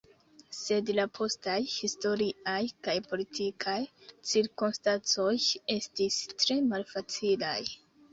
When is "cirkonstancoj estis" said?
4.31-6.17